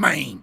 homem! 0.00 0.40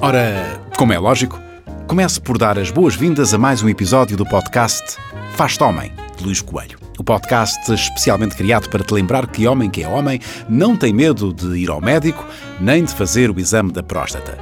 Ora, 0.00 0.60
como 0.76 0.92
é 0.92 0.98
lógico, 0.98 1.38
comece 1.86 2.20
por 2.20 2.38
dar 2.38 2.58
as 2.58 2.70
boas-vindas 2.70 3.32
a 3.32 3.38
mais 3.38 3.62
um 3.62 3.68
episódio 3.68 4.16
do 4.16 4.26
podcast 4.26 4.96
Faz-te 5.34 5.62
Homem, 5.62 5.92
de 6.16 6.24
Luís 6.24 6.40
Coelho. 6.40 6.78
O 6.98 7.04
podcast 7.04 7.72
especialmente 7.72 8.34
criado 8.34 8.68
para 8.68 8.82
te 8.82 8.92
lembrar 8.92 9.28
que 9.28 9.46
homem 9.46 9.70
que 9.70 9.84
é 9.84 9.88
homem 9.88 10.20
não 10.48 10.76
tem 10.76 10.92
medo 10.92 11.32
de 11.32 11.56
ir 11.56 11.70
ao 11.70 11.80
médico 11.80 12.26
nem 12.60 12.84
de 12.84 12.92
fazer 12.92 13.30
o 13.30 13.38
exame 13.38 13.70
da 13.72 13.82
próstata. 13.82 14.36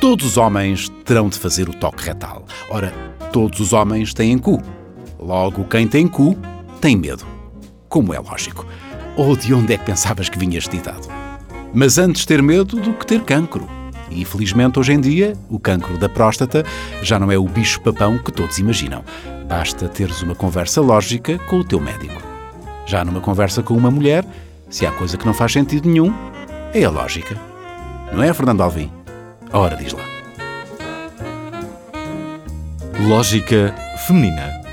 Todos 0.00 0.26
os 0.26 0.36
homens 0.36 0.88
terão 1.04 1.28
de 1.28 1.38
fazer 1.38 1.68
o 1.68 1.74
toque 1.74 2.04
retal. 2.04 2.44
Ora, 2.68 2.92
todos 3.32 3.60
os 3.60 3.72
homens 3.72 4.12
têm 4.12 4.36
cu. 4.36 4.60
Logo, 5.26 5.64
quem 5.64 5.88
tem 5.88 6.06
cu 6.06 6.36
tem 6.80 6.96
medo. 6.96 7.26
Como 7.88 8.14
é 8.14 8.18
lógico. 8.20 8.64
Ou 9.16 9.36
de 9.36 9.52
onde 9.52 9.74
é 9.74 9.76
que 9.76 9.84
pensavas 9.84 10.28
que 10.28 10.38
vinha 10.38 10.56
este 10.56 10.76
ditado? 10.76 11.08
Mas 11.74 11.98
antes 11.98 12.24
ter 12.24 12.40
medo 12.40 12.80
do 12.80 12.94
que 12.94 13.04
ter 13.04 13.24
cancro. 13.24 13.66
E 14.08 14.24
felizmente 14.24 14.78
hoje 14.78 14.92
em 14.92 15.00
dia, 15.00 15.36
o 15.50 15.58
cancro 15.58 15.98
da 15.98 16.08
próstata 16.08 16.64
já 17.02 17.18
não 17.18 17.32
é 17.32 17.36
o 17.36 17.48
bicho-papão 17.48 18.18
que 18.18 18.30
todos 18.30 18.58
imaginam. 18.58 19.02
Basta 19.48 19.88
teres 19.88 20.22
uma 20.22 20.36
conversa 20.36 20.80
lógica 20.80 21.36
com 21.40 21.58
o 21.58 21.64
teu 21.64 21.80
médico. 21.80 22.22
Já 22.86 23.04
numa 23.04 23.20
conversa 23.20 23.64
com 23.64 23.74
uma 23.74 23.90
mulher, 23.90 24.24
se 24.70 24.86
há 24.86 24.92
coisa 24.92 25.16
que 25.16 25.26
não 25.26 25.34
faz 25.34 25.50
sentido 25.50 25.88
nenhum, 25.88 26.14
é 26.72 26.84
a 26.84 26.90
lógica. 26.90 27.36
Não 28.12 28.22
é, 28.22 28.32
Fernando 28.32 28.60
Alvim? 28.60 28.92
Ora, 29.52 29.74
diz 29.74 29.92
lá. 29.92 30.04
Lógica 33.08 33.74
feminina. 34.06 34.65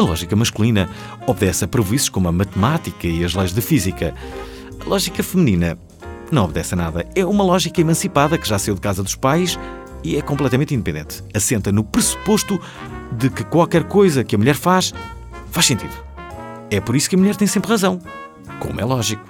A 0.00 0.02
lógica 0.02 0.34
masculina 0.34 0.88
obedece 1.26 1.66
a 1.66 1.68
prejuízos 1.68 2.08
como 2.08 2.26
a 2.26 2.32
matemática 2.32 3.06
e 3.06 3.22
as 3.22 3.34
leis 3.34 3.52
da 3.52 3.60
física. 3.60 4.14
A 4.80 4.88
lógica 4.88 5.22
feminina 5.22 5.76
não 6.32 6.44
obedece 6.44 6.72
a 6.72 6.76
nada. 6.78 7.06
É 7.14 7.22
uma 7.22 7.44
lógica 7.44 7.82
emancipada 7.82 8.38
que 8.38 8.48
já 8.48 8.58
saiu 8.58 8.76
de 8.76 8.80
casa 8.80 9.02
dos 9.02 9.14
pais 9.14 9.58
e 10.02 10.16
é 10.16 10.22
completamente 10.22 10.74
independente. 10.74 11.22
Assenta 11.34 11.70
no 11.70 11.84
pressuposto 11.84 12.58
de 13.12 13.28
que 13.28 13.44
qualquer 13.44 13.84
coisa 13.84 14.24
que 14.24 14.34
a 14.34 14.38
mulher 14.38 14.54
faz 14.54 14.94
faz 15.50 15.66
sentido. 15.66 15.92
É 16.70 16.80
por 16.80 16.96
isso 16.96 17.10
que 17.10 17.16
a 17.16 17.18
mulher 17.18 17.36
tem 17.36 17.46
sempre 17.46 17.68
razão, 17.68 18.00
como 18.58 18.80
é 18.80 18.84
lógico. 18.86 19.28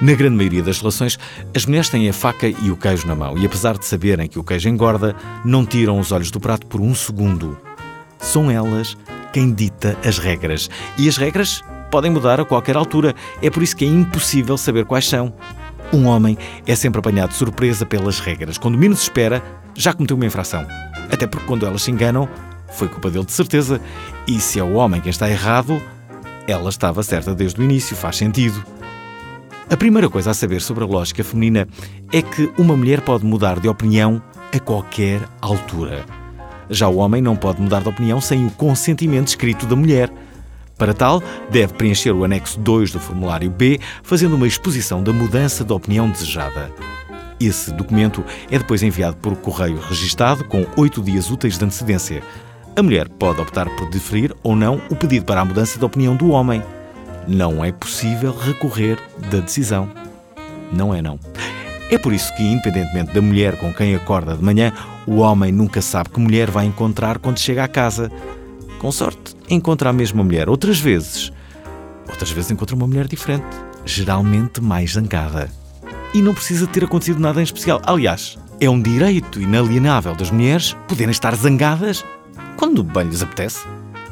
Na 0.00 0.14
grande 0.14 0.36
maioria 0.36 0.62
das 0.62 0.78
relações, 0.78 1.18
as 1.52 1.66
mulheres 1.66 1.88
têm 1.88 2.08
a 2.08 2.12
faca 2.12 2.46
e 2.46 2.70
o 2.70 2.76
queijo 2.76 3.08
na 3.08 3.16
mão 3.16 3.36
e, 3.36 3.44
apesar 3.44 3.76
de 3.76 3.84
saberem 3.84 4.28
que 4.28 4.38
o 4.38 4.44
queijo 4.44 4.68
engorda, 4.68 5.16
não 5.44 5.66
tiram 5.66 5.98
os 5.98 6.12
olhos 6.12 6.30
do 6.30 6.38
prato 6.38 6.64
por 6.68 6.80
um 6.80 6.94
segundo. 6.94 7.58
São 8.20 8.48
elas 8.48 8.96
quem 9.32 9.52
dita 9.52 9.96
as 10.04 10.18
regras. 10.18 10.68
E 10.98 11.08
as 11.08 11.16
regras 11.16 11.62
podem 11.90 12.10
mudar 12.10 12.40
a 12.40 12.44
qualquer 12.44 12.76
altura. 12.76 13.14
É 13.42 13.50
por 13.50 13.62
isso 13.62 13.76
que 13.76 13.84
é 13.84 13.88
impossível 13.88 14.56
saber 14.56 14.84
quais 14.84 15.08
são. 15.08 15.32
Um 15.92 16.06
homem 16.06 16.38
é 16.66 16.74
sempre 16.74 17.00
apanhado 17.00 17.30
de 17.30 17.36
surpresa 17.36 17.84
pelas 17.84 18.20
regras. 18.20 18.58
Quando 18.58 18.78
menos 18.78 19.02
espera, 19.02 19.42
já 19.74 19.92
cometeu 19.92 20.16
uma 20.16 20.26
infração. 20.26 20.66
Até 21.10 21.26
porque 21.26 21.46
quando 21.46 21.66
elas 21.66 21.82
se 21.82 21.90
enganam, 21.90 22.28
foi 22.72 22.88
culpa 22.88 23.10
dele 23.10 23.24
de 23.24 23.32
certeza. 23.32 23.80
E 24.26 24.40
se 24.40 24.60
é 24.60 24.62
o 24.62 24.74
homem 24.74 25.00
quem 25.00 25.10
está 25.10 25.28
errado, 25.28 25.82
ela 26.46 26.70
estava 26.70 27.02
certa 27.02 27.34
desde 27.34 27.60
o 27.60 27.64
início, 27.64 27.96
faz 27.96 28.16
sentido. 28.16 28.64
A 29.68 29.76
primeira 29.76 30.08
coisa 30.08 30.30
a 30.30 30.34
saber 30.34 30.60
sobre 30.60 30.84
a 30.84 30.86
lógica 30.86 31.22
feminina 31.22 31.66
é 32.12 32.22
que 32.22 32.52
uma 32.58 32.76
mulher 32.76 33.00
pode 33.02 33.24
mudar 33.24 33.60
de 33.60 33.68
opinião 33.68 34.22
a 34.52 34.58
qualquer 34.58 35.20
altura. 35.40 36.19
Já 36.70 36.88
o 36.88 36.98
homem 36.98 37.20
não 37.20 37.34
pode 37.34 37.60
mudar 37.60 37.82
de 37.82 37.88
opinião 37.88 38.20
sem 38.20 38.46
o 38.46 38.50
consentimento 38.52 39.26
escrito 39.26 39.66
da 39.66 39.74
mulher. 39.74 40.08
Para 40.78 40.94
tal, 40.94 41.20
deve 41.50 41.74
preencher 41.74 42.12
o 42.12 42.24
anexo 42.24 42.58
2 42.60 42.92
do 42.92 43.00
formulário 43.00 43.50
B, 43.50 43.80
fazendo 44.04 44.36
uma 44.36 44.46
exposição 44.46 45.02
da 45.02 45.12
mudança 45.12 45.64
de 45.64 45.72
opinião 45.72 46.08
desejada. 46.08 46.70
Esse 47.40 47.72
documento 47.72 48.24
é 48.50 48.56
depois 48.56 48.82
enviado 48.82 49.16
por 49.16 49.34
correio 49.36 49.80
registado 49.80 50.44
com 50.44 50.64
oito 50.76 51.02
dias 51.02 51.28
úteis 51.28 51.58
de 51.58 51.64
antecedência. 51.64 52.22
A 52.76 52.82
mulher 52.82 53.08
pode 53.08 53.40
optar 53.40 53.68
por 53.76 53.90
deferir 53.90 54.32
ou 54.42 54.54
não 54.54 54.80
o 54.88 54.94
pedido 54.94 55.24
para 55.24 55.40
a 55.40 55.44
mudança 55.44 55.78
de 55.78 55.84
opinião 55.84 56.14
do 56.14 56.30
homem. 56.30 56.62
Não 57.26 57.64
é 57.64 57.72
possível 57.72 58.32
recorrer 58.32 58.96
da 59.30 59.40
decisão. 59.40 59.90
Não 60.72 60.94
é 60.94 61.02
não. 61.02 61.18
É 61.90 61.98
por 61.98 62.12
isso 62.12 62.32
que, 62.36 62.44
independentemente 62.44 63.12
da 63.12 63.20
mulher 63.20 63.58
com 63.58 63.74
quem 63.74 63.96
acorda 63.96 64.36
de 64.36 64.44
manhã, 64.44 64.72
o 65.06 65.16
homem 65.16 65.50
nunca 65.50 65.82
sabe 65.82 66.10
que 66.10 66.20
mulher 66.20 66.48
vai 66.48 66.64
encontrar 66.64 67.18
quando 67.18 67.38
chega 67.38 67.64
à 67.64 67.68
casa. 67.68 68.10
Com 68.78 68.92
sorte, 68.92 69.34
encontra 69.48 69.90
a 69.90 69.92
mesma 69.92 70.22
mulher. 70.22 70.48
Outras 70.48 70.78
vezes, 70.78 71.32
outras 72.08 72.30
vezes 72.30 72.52
encontra 72.52 72.76
uma 72.76 72.86
mulher 72.86 73.08
diferente, 73.08 73.44
geralmente 73.84 74.60
mais 74.62 74.92
zangada. 74.92 75.50
E 76.14 76.22
não 76.22 76.32
precisa 76.32 76.66
ter 76.66 76.84
acontecido 76.84 77.18
nada 77.18 77.40
em 77.40 77.44
especial. 77.44 77.82
Aliás, 77.84 78.38
é 78.60 78.70
um 78.70 78.80
direito 78.80 79.40
inalienável 79.40 80.14
das 80.14 80.30
mulheres 80.30 80.76
poderem 80.86 81.10
estar 81.10 81.34
zangadas 81.34 82.04
quando 82.56 82.84
bem 82.84 83.08
lhes 83.08 83.22
apetece. 83.22 83.66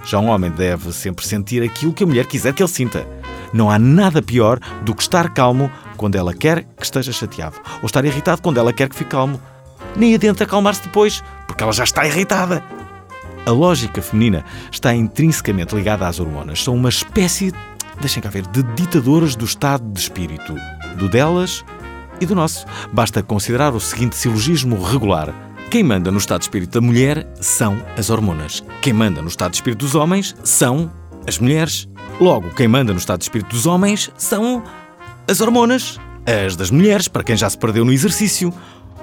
Já 0.05 0.19
um 0.19 0.29
homem 0.29 0.51
deve 0.51 0.93
sempre 0.93 1.25
sentir 1.25 1.63
aquilo 1.63 1.93
que 1.93 2.03
a 2.03 2.07
mulher 2.07 2.27
quiser 2.27 2.53
que 2.53 2.63
ele 2.63 2.69
sinta. 2.69 3.07
Não 3.53 3.71
há 3.71 3.79
nada 3.79 4.21
pior 4.21 4.59
do 4.83 4.95
que 4.95 5.03
estar 5.03 5.31
calmo 5.31 5.71
quando 5.99 6.15
ela 6.15 6.33
quer 6.33 6.65
que 6.65 6.85
esteja 6.85 7.13
chateado, 7.13 7.57
ou 7.83 7.87
estar 7.87 8.05
irritado 8.05 8.41
quando 8.41 8.59
ela 8.59 8.73
quer 8.73 8.89
que 8.89 8.97
fique 8.97 9.11
calmo. 9.11 9.39
Nem 9.95 10.15
adianta 10.15 10.45
acalmar-se 10.45 10.83
depois, 10.83 11.23
porque 11.47 11.63
ela 11.63 11.73
já 11.73 11.85
está 11.85 12.07
irritada. 12.07 12.65
A 13.45 13.51
lógica 13.51 14.01
feminina 14.01 14.45
está 14.71 14.95
intrinsecamente 14.95 15.75
ligada 15.75 16.07
às 16.07 16.21
hormonas. 16.21 16.63
São 16.63 16.75
uma 16.75 16.89
espécie, 16.89 17.53
deixem 18.01 18.23
cá 18.23 18.31
ver, 18.31 18.47
de 18.47 18.63
ditadoras 18.63 19.35
do 19.35 19.45
estado 19.45 19.91
de 19.93 19.99
espírito, 19.99 20.55
do 20.97 21.09
delas 21.09 21.65
e 22.21 22.27
do 22.27 22.35
nosso. 22.35 22.65
Basta 22.93 23.23
considerar 23.23 23.75
o 23.75 23.81
seguinte 23.81 24.17
silogismo 24.17 24.83
regular. 24.83 25.35
Quem 25.71 25.83
manda 25.83 26.11
no 26.11 26.19
estado 26.19 26.41
de 26.41 26.45
espírito 26.47 26.81
da 26.81 26.87
mulher 26.87 27.27
são 27.41 27.83
as 27.97 28.09
hormonas. 28.09 28.63
Quem 28.81 28.93
manda 28.93 29.21
no 29.21 29.29
estado 29.29 29.51
de 29.51 29.57
espírito 29.59 29.81
dos 29.81 29.95
homens 29.95 30.35
são 30.43 30.91
as 31.27 31.39
mulheres. 31.39 31.89
Logo, 32.21 32.51
quem 32.51 32.67
manda 32.67 32.93
no 32.93 32.99
estado 32.99 33.19
de 33.19 33.25
espírito 33.25 33.51
dos 33.51 33.67
homens 33.67 34.11
são 34.17 34.63
as 35.29 35.41
hormonas. 35.41 36.01
As 36.27 36.57
das 36.57 36.71
mulheres, 36.71 37.07
para 37.07 37.23
quem 37.23 37.37
já 37.37 37.49
se 37.49 37.57
perdeu 37.57 37.85
no 37.85 37.93
exercício. 37.93 38.53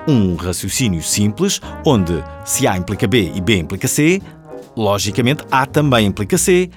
Um 0.08 0.36
raciocínio 0.36 1.02
simples, 1.02 1.62
onde 1.86 2.24
se 2.44 2.68
A 2.68 2.78
implica 2.78 3.08
B 3.08 3.32
e 3.34 3.42
B 3.42 3.58
implica 3.58 3.88
C, 3.88 4.22
logicamente 4.76 5.44
A 5.50 5.66
também 5.66 6.06
implica 6.06 6.38
C, 6.38 6.70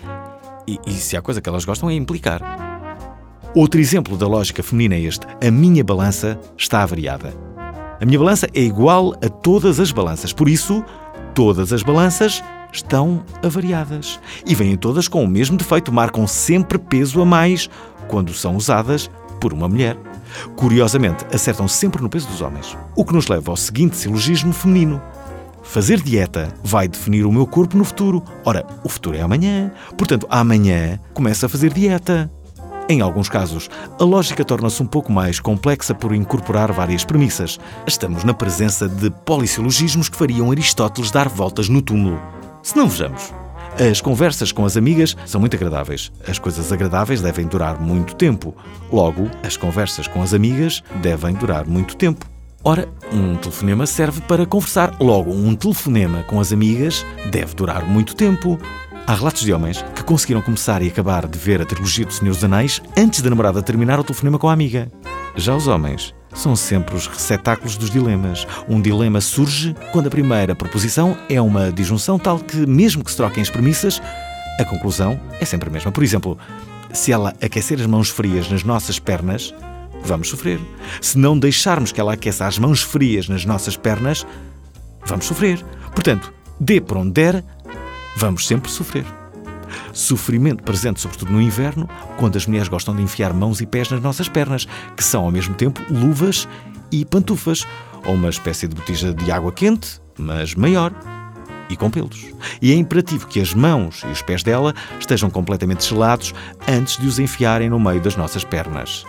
e, 0.66 0.78
e 0.86 0.92
se 0.92 1.14
há 1.14 1.20
coisa 1.20 1.40
que 1.40 1.48
elas 1.48 1.64
gostam 1.64 1.90
é 1.90 1.94
implicar. 1.94 2.40
Outro 3.54 3.80
exemplo 3.80 4.16
da 4.16 4.26
lógica 4.26 4.62
feminina 4.62 4.94
é 4.94 5.00
este: 5.00 5.26
a 5.46 5.50
minha 5.50 5.84
balança 5.84 6.40
está 6.56 6.82
avariada. 6.82 7.34
A 8.00 8.04
minha 8.06 8.18
balança 8.18 8.46
é 8.54 8.60
igual 8.60 9.12
a 9.22 9.28
todas 9.28 9.78
as 9.78 9.92
balanças, 9.92 10.32
por 10.32 10.48
isso, 10.48 10.82
todas 11.34 11.70
as 11.72 11.82
balanças 11.82 12.42
estão 12.72 13.22
avariadas. 13.42 14.18
E 14.46 14.54
vêm 14.54 14.76
todas 14.76 15.06
com 15.06 15.22
o 15.22 15.28
mesmo 15.28 15.58
defeito, 15.58 15.92
marcam 15.92 16.26
sempre 16.26 16.78
peso 16.78 17.20
a 17.20 17.26
mais 17.26 17.68
quando 18.06 18.32
são 18.32 18.56
usadas 18.56 19.10
por 19.38 19.52
uma 19.52 19.68
mulher. 19.68 19.96
Curiosamente, 20.56 21.24
acertam 21.32 21.66
sempre 21.66 22.02
no 22.02 22.08
peso 22.08 22.28
dos 22.28 22.40
homens. 22.40 22.76
O 22.94 23.04
que 23.04 23.14
nos 23.14 23.28
leva 23.28 23.50
ao 23.50 23.56
seguinte 23.56 23.96
silogismo 23.96 24.52
feminino. 24.52 25.00
Fazer 25.62 26.00
dieta 26.00 26.52
vai 26.62 26.88
definir 26.88 27.26
o 27.26 27.32
meu 27.32 27.46
corpo 27.46 27.76
no 27.76 27.84
futuro. 27.84 28.22
Ora, 28.44 28.66
o 28.82 28.88
futuro 28.88 29.16
é 29.16 29.20
amanhã. 29.20 29.70
Portanto, 29.96 30.26
amanhã 30.30 30.98
começa 31.12 31.46
a 31.46 31.48
fazer 31.48 31.72
dieta. 31.72 32.30
Em 32.90 33.02
alguns 33.02 33.28
casos, 33.28 33.68
a 34.00 34.02
lógica 34.02 34.42
torna-se 34.42 34.82
um 34.82 34.86
pouco 34.86 35.12
mais 35.12 35.38
complexa 35.38 35.94
por 35.94 36.14
incorporar 36.14 36.72
várias 36.72 37.04
premissas. 37.04 37.60
Estamos 37.86 38.24
na 38.24 38.32
presença 38.32 38.88
de 38.88 39.10
polissilogismos 39.10 40.08
que 40.08 40.16
fariam 40.16 40.50
Aristóteles 40.50 41.10
dar 41.10 41.28
voltas 41.28 41.68
no 41.68 41.82
túmulo. 41.82 42.18
Se 42.62 42.74
não 42.74 42.88
vejamos, 42.88 43.30
as 43.78 44.00
conversas 44.00 44.50
com 44.50 44.64
as 44.64 44.76
amigas 44.76 45.16
são 45.24 45.40
muito 45.40 45.54
agradáveis. 45.54 46.10
As 46.26 46.38
coisas 46.38 46.72
agradáveis 46.72 47.22
devem 47.22 47.46
durar 47.46 47.80
muito 47.80 48.16
tempo. 48.16 48.54
Logo, 48.92 49.30
as 49.42 49.56
conversas 49.56 50.08
com 50.08 50.20
as 50.20 50.34
amigas 50.34 50.82
devem 51.00 51.34
durar 51.34 51.64
muito 51.66 51.96
tempo. 51.96 52.26
Ora, 52.64 52.88
um 53.12 53.36
telefonema 53.36 53.86
serve 53.86 54.20
para 54.22 54.44
conversar. 54.44 54.96
Logo, 55.00 55.30
um 55.30 55.54
telefonema 55.54 56.24
com 56.24 56.40
as 56.40 56.52
amigas 56.52 57.06
deve 57.30 57.54
durar 57.54 57.86
muito 57.86 58.16
tempo. 58.16 58.58
Há 59.06 59.14
relatos 59.14 59.42
de 59.42 59.52
homens 59.52 59.80
que 59.94 60.02
conseguiram 60.02 60.42
começar 60.42 60.82
e 60.82 60.88
acabar 60.88 61.26
de 61.28 61.38
ver 61.38 61.62
a 61.62 61.64
trilogia 61.64 62.04
do 62.04 62.12
Senhor 62.12 62.34
dos 62.34 62.42
Anéis 62.42 62.82
antes 62.96 63.22
da 63.22 63.30
namorada 63.30 63.62
terminar 63.62 64.00
o 64.00 64.04
telefonema 64.04 64.38
com 64.38 64.48
a 64.48 64.52
amiga. 64.52 64.90
Já 65.36 65.54
os 65.54 65.68
homens 65.68 66.12
são 66.38 66.54
sempre 66.54 66.94
os 66.94 67.06
receptáculos 67.06 67.76
dos 67.76 67.90
dilemas. 67.90 68.46
Um 68.68 68.80
dilema 68.80 69.20
surge 69.20 69.74
quando 69.92 70.06
a 70.06 70.10
primeira 70.10 70.54
proposição 70.54 71.18
é 71.28 71.40
uma 71.40 71.72
disjunção 71.72 72.18
tal 72.18 72.38
que, 72.38 72.56
mesmo 72.58 73.02
que 73.02 73.10
se 73.10 73.16
troquem 73.16 73.42
as 73.42 73.50
premissas, 73.50 74.00
a 74.58 74.64
conclusão 74.64 75.20
é 75.40 75.44
sempre 75.44 75.68
a 75.68 75.72
mesma. 75.72 75.90
Por 75.90 76.02
exemplo, 76.02 76.38
se 76.92 77.12
ela 77.12 77.34
aquecer 77.42 77.80
as 77.80 77.86
mãos 77.86 78.08
frias 78.08 78.48
nas 78.48 78.62
nossas 78.62 78.98
pernas, 78.98 79.52
vamos 80.04 80.28
sofrer. 80.28 80.60
Se 81.00 81.18
não 81.18 81.36
deixarmos 81.36 81.90
que 81.90 82.00
ela 82.00 82.12
aqueça 82.12 82.46
as 82.46 82.58
mãos 82.58 82.82
frias 82.82 83.28
nas 83.28 83.44
nossas 83.44 83.76
pernas, 83.76 84.24
vamos 85.06 85.26
sofrer. 85.26 85.64
Portanto, 85.92 86.32
dê 86.60 86.80
por 86.80 86.98
onde 86.98 87.10
der, 87.10 87.44
vamos 88.16 88.46
sempre 88.46 88.70
sofrer. 88.70 89.04
Sofrimento 89.92 90.62
presente 90.62 91.00
sobretudo 91.00 91.32
no 91.32 91.40
inverno, 91.40 91.88
quando 92.16 92.36
as 92.36 92.46
mulheres 92.46 92.68
gostam 92.68 92.94
de 92.94 93.02
enfiar 93.02 93.32
mãos 93.32 93.60
e 93.60 93.66
pés 93.66 93.90
nas 93.90 94.00
nossas 94.00 94.28
pernas, 94.28 94.66
que 94.96 95.04
são 95.04 95.24
ao 95.24 95.30
mesmo 95.30 95.54
tempo 95.54 95.80
luvas 95.90 96.48
e 96.90 97.04
pantufas, 97.04 97.66
ou 98.06 98.14
uma 98.14 98.28
espécie 98.28 98.68
de 98.68 98.74
botija 98.74 99.12
de 99.12 99.30
água 99.30 99.52
quente, 99.52 100.00
mas 100.18 100.54
maior 100.54 100.92
e 101.68 101.76
com 101.76 101.90
pelos. 101.90 102.26
E 102.60 102.72
é 102.72 102.74
imperativo 102.74 103.26
que 103.26 103.40
as 103.40 103.52
mãos 103.54 104.02
e 104.06 104.10
os 104.10 104.22
pés 104.22 104.42
dela 104.42 104.74
estejam 104.98 105.30
completamente 105.30 105.86
gelados 105.86 106.34
antes 106.66 106.96
de 106.96 107.06
os 107.06 107.18
enfiarem 107.18 107.68
no 107.68 107.78
meio 107.78 108.00
das 108.00 108.16
nossas 108.16 108.44
pernas. 108.44 109.04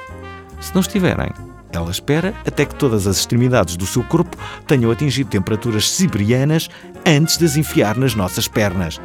Se 0.60 0.74
não 0.74 0.82
estiverem, 0.82 1.30
ela 1.72 1.92
espera 1.92 2.34
até 2.46 2.66
que 2.66 2.76
todas 2.76 3.08
as 3.08 3.18
extremidades 3.18 3.78
do 3.78 3.86
seu 3.86 4.04
corpo 4.04 4.36
tenham 4.68 4.92
atingido 4.92 5.30
temperaturas 5.30 5.90
siberianas 5.90 6.70
antes 7.06 7.38
de 7.38 7.46
as 7.46 7.56
enfiar 7.56 7.96
nas 7.96 8.16
nossas 8.16 8.48
pernas. 8.48 9.00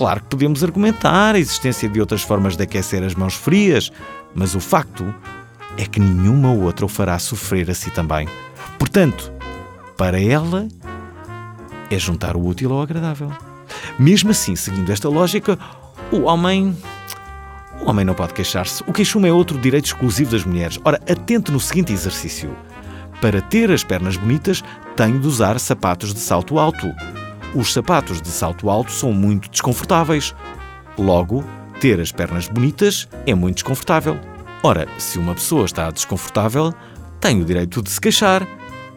Claro 0.00 0.20
que 0.20 0.28
podemos 0.28 0.64
argumentar 0.64 1.34
a 1.34 1.38
existência 1.38 1.86
de 1.86 2.00
outras 2.00 2.22
formas 2.22 2.56
de 2.56 2.62
aquecer 2.62 3.04
as 3.04 3.14
mãos 3.14 3.34
frias, 3.34 3.92
mas 4.34 4.54
o 4.54 4.58
facto 4.58 5.14
é 5.76 5.84
que 5.84 6.00
nenhuma 6.00 6.50
outra 6.50 6.86
o 6.86 6.88
fará 6.88 7.18
sofrer 7.18 7.70
assim 7.70 7.90
também. 7.90 8.26
Portanto, 8.78 9.30
para 9.98 10.18
ela, 10.18 10.66
é 11.90 11.98
juntar 11.98 12.34
o 12.34 12.46
útil 12.46 12.72
ao 12.72 12.80
agradável. 12.80 13.30
Mesmo 13.98 14.30
assim, 14.30 14.56
seguindo 14.56 14.90
esta 14.90 15.06
lógica, 15.06 15.58
o 16.10 16.22
homem. 16.22 16.74
O 17.82 17.90
homem 17.90 18.06
não 18.06 18.14
pode 18.14 18.32
queixar-se. 18.32 18.82
O 18.86 18.94
queixume 18.94 19.28
é 19.28 19.32
outro 19.34 19.58
direito 19.58 19.84
exclusivo 19.84 20.30
das 20.30 20.46
mulheres. 20.46 20.80
Ora, 20.82 20.98
atente 21.10 21.52
no 21.52 21.60
seguinte 21.60 21.92
exercício. 21.92 22.56
Para 23.20 23.42
ter 23.42 23.70
as 23.70 23.84
pernas 23.84 24.16
bonitas, 24.16 24.64
tenho 24.96 25.20
de 25.20 25.28
usar 25.28 25.60
sapatos 25.60 26.14
de 26.14 26.20
salto 26.20 26.58
alto. 26.58 26.90
Os 27.52 27.72
sapatos 27.72 28.22
de 28.22 28.28
salto 28.28 28.70
alto 28.70 28.92
são 28.92 29.12
muito 29.12 29.50
desconfortáveis. 29.50 30.34
Logo, 30.96 31.44
ter 31.80 31.98
as 31.98 32.12
pernas 32.12 32.46
bonitas 32.46 33.08
é 33.26 33.34
muito 33.34 33.56
desconfortável. 33.56 34.16
Ora, 34.62 34.86
se 34.98 35.18
uma 35.18 35.34
pessoa 35.34 35.64
está 35.64 35.90
desconfortável, 35.90 36.72
tem 37.20 37.40
o 37.40 37.44
direito 37.44 37.82
de 37.82 37.90
se 37.90 38.00
queixar. 38.00 38.46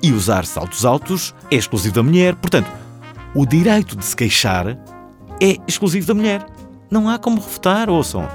E 0.03 0.11
usar 0.11 0.45
saltos 0.45 0.85
altos 0.85 1.33
é 1.49 1.55
exclusivo 1.55 1.95
da 1.95 2.03
mulher. 2.03 2.35
Portanto, 2.35 2.69
o 3.33 3.45
direito 3.45 3.95
de 3.95 4.05
se 4.05 4.15
queixar 4.15 4.77
é 5.41 5.57
exclusivo 5.67 6.05
da 6.05 6.13
mulher. 6.13 6.45
Não 6.91 7.09
há 7.09 7.17
como 7.17 7.41
refutar, 7.41 7.89
ouçam. 7.89 8.27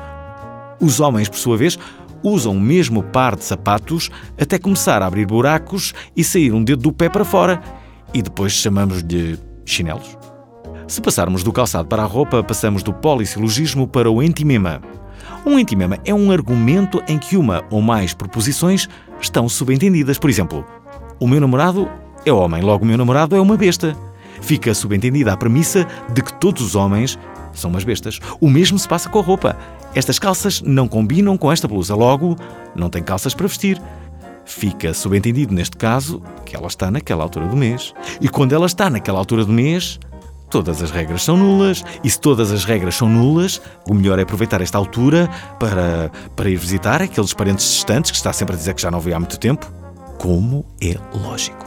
Os 0.81 0.99
homens, 0.99 1.29
por 1.29 1.39
sua 1.39 1.57
vez, 1.57 1.79
usam 2.25 2.57
o 2.57 2.61
mesmo 2.61 3.05
par 3.05 3.37
de 3.37 3.45
sapatos 3.45 4.11
até 4.41 4.59
começar 4.59 5.01
a 5.01 5.07
abrir 5.07 5.27
buracos 5.27 5.95
e 6.17 6.25
sair 6.25 6.53
um 6.53 6.65
dedo 6.65 6.83
do 6.83 6.93
pé 6.93 7.09
para 7.09 7.25
fora. 7.25 7.63
E 8.13 8.21
depois 8.21 8.53
chamamos-lhe 8.53 9.39
chinelos. 9.73 10.17
Se 10.87 11.01
passarmos 11.01 11.43
do 11.43 11.53
calçado 11.53 11.87
para 11.87 12.03
a 12.03 12.07
roupa, 12.07 12.43
passamos 12.43 12.83
do 12.83 12.93
polissilogismo 12.93 13.87
para 13.87 14.11
o 14.11 14.23
entimema. 14.23 14.81
Um 15.45 15.59
entimema 15.59 15.99
é 16.05 16.15
um 16.15 16.31
argumento 16.31 17.03
em 17.07 17.19
que 17.19 17.37
uma 17.37 17.63
ou 17.71 17.83
mais 17.83 18.15
proposições 18.15 18.89
estão 19.21 19.49
subentendidas. 19.49 20.19
Por 20.19 20.31
exemplo, 20.31 20.65
o 21.21 21.29
meu 21.29 21.41
namorado 21.41 21.89
é 22.25 22.33
homem, 22.33 22.63
logo 22.63 22.85
o 22.85 22.87
meu 22.87 22.97
namorado 22.97 23.37
é 23.37 23.41
uma 23.41 23.57
besta. 23.57 23.97
Fica 24.41 24.73
subentendida 24.73 25.33
a 25.33 25.37
premissa 25.37 25.87
de 26.13 26.23
que 26.23 26.33
todos 26.35 26.63
os 26.63 26.75
homens 26.75 27.19
são 27.53 27.71
umas 27.71 27.85
bestas. 27.85 28.21
O 28.41 28.49
mesmo 28.49 28.79
se 28.79 28.89
passa 28.89 29.09
com 29.09 29.19
a 29.19 29.23
roupa. 29.23 29.57
Estas 29.95 30.19
calças 30.19 30.63
não 30.63 30.87
combinam 30.87 31.37
com 31.37 31.51
esta 31.51 31.67
blusa, 31.67 31.95
logo, 31.95 32.37
não 32.75 32.89
tem 32.89 33.03
calças 33.03 33.35
para 33.35 33.47
vestir. 33.47 33.81
Fica 34.49 34.95
subentendido, 34.95 35.53
neste 35.53 35.77
caso, 35.77 36.23
que 36.47 36.57
ela 36.57 36.69
está 36.69 36.91
naquela 36.91 37.23
altura 37.23 37.47
do 37.47 37.57
mês. 37.57 37.93
E 38.19 38.31
quando 38.31 38.55
ela 38.55 38.65
está 38.65 38.89
naquela 38.89 39.19
altura 39.19 39.45
do 39.45 39.53
mês, 39.53 40.01
todas 40.49 40.83
as 40.83 40.91
regras 40.91 41.23
são 41.23 41.37
nulas. 41.37 41.85
E 42.03 42.09
se 42.09 42.19
todas 42.19 42.51
as 42.51 42.65
regras 42.65 42.95
são 42.95 43.11
nulas, 43.11 43.61
o 43.87 43.93
melhor 43.93 44.19
é 44.19 44.23
aproveitar 44.23 44.63
esta 44.63 44.79
altura 44.79 45.29
para, 45.61 46.11
para 46.35 46.49
ir 46.49 46.57
visitar 46.57 47.03
aqueles 47.03 47.35
parentes 47.35 47.71
distantes 47.71 48.11
que 48.11 48.17
está 48.17 48.33
sempre 48.33 48.55
a 48.55 48.59
dizer 48.59 48.73
que 48.73 48.81
já 48.81 48.91
não 48.91 49.01
vê 49.01 49.13
há 49.13 49.21
muito 49.21 49.39
tempo. 49.39 49.71
Como 50.19 50.65
é 50.81 50.97
lógico. 51.13 51.67